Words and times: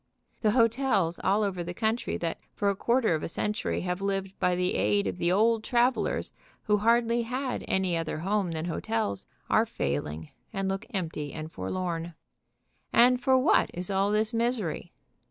The 0.41 0.49
hotels 0.57 1.19
all 1.23 1.43
over 1.43 1.63
the 1.63 1.75
country 1.75 2.17
that 2.17 2.39
for 2.55 2.71
a 2.71 2.75
quarter 2.75 3.13
of 3.13 3.21
a 3.21 3.29
century 3.29 3.81
have 3.81 4.01
lived 4.01 4.33
by 4.39 4.55
the 4.55 4.73
aid 4.73 5.05
of 5.05 5.19
"the 5.19 5.31
old 5.31 5.63
travelers, 5.63 6.31
who 6.63 6.77
hardly 6.77 7.21
had 7.21 7.63
any 7.67 7.95
other 7.95 8.17
home 8.17 8.49
than 8.53 8.65
hotels, 8.65 9.27
are 9.47 9.67
failing, 9.67 10.29
and 10.51 10.67
look 10.67 10.87
empty 10.89 11.31
and 11.33 11.51
forlorn. 11.51 12.15
26 12.15 12.15
THE 12.15 12.17
TRUST 12.17 12.93
AND 12.93 12.93
THE 12.93 12.97
DRUMMER 12.97 13.07
And 13.13 13.23
for 13.23 13.37
what 13.37 13.71
is 13.75 13.91
all 13.91 14.09
this 14.11 14.33
misery 14.33 14.91